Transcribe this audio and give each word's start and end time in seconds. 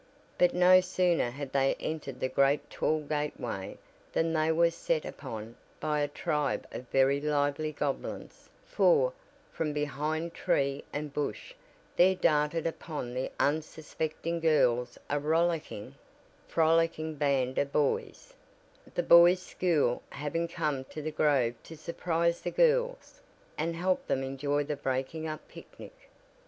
But 0.35 0.55
no 0.55 0.81
sooner 0.81 1.29
had 1.29 1.53
they 1.53 1.75
entered 1.79 2.19
the 2.21 2.27
great 2.27 2.71
tall 2.71 3.01
gateway 3.01 3.77
than 4.13 4.33
they 4.33 4.51
were 4.51 4.71
set 4.71 5.05
upon 5.05 5.55
by 5.79 5.99
a 5.99 6.07
tribe 6.07 6.65
of 6.71 6.87
very 6.89 7.21
lively 7.21 7.71
goblins, 7.71 8.49
for, 8.65 9.13
from 9.51 9.73
behind 9.73 10.33
tree 10.33 10.83
and 10.91 11.13
bush 11.13 11.53
there 11.97 12.15
darted 12.15 12.65
upon 12.65 13.13
the 13.13 13.31
unsuspecting 13.39 14.39
girls 14.39 14.97
a 15.07 15.19
rollicking, 15.19 15.93
frolicking 16.47 17.13
band 17.13 17.59
of 17.59 17.71
boys 17.71 18.33
the 18.95 19.03
boys' 19.03 19.39
school 19.43 20.01
having 20.09 20.47
come 20.47 20.83
to 20.85 21.03
the 21.03 21.11
grove 21.11 21.53
to 21.65 21.77
surprise 21.77 22.41
the 22.41 22.49
girls, 22.49 23.21
and 23.55 23.75
help 23.75 24.07
them 24.07 24.23
enjoy 24.23 24.63
the 24.63 24.75
breaking 24.75 25.27
up 25.27 25.47
picnic. 25.47 25.93